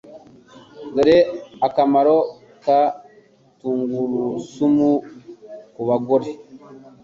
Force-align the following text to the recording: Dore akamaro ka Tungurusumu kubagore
Dore 0.93 1.17
akamaro 1.67 2.17
ka 2.63 2.79
Tungurusumu 3.59 4.91
kubagore 5.75 6.29